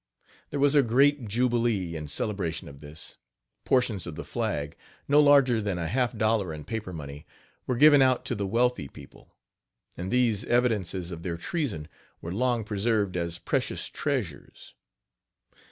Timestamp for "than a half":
5.61-6.17